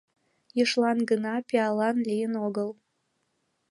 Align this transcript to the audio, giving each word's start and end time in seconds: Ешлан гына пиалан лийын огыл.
Ешлан 0.63 0.99
гына 1.09 1.33
пиалан 1.47 1.97
лийын 2.09 2.33
огыл. 2.45 2.69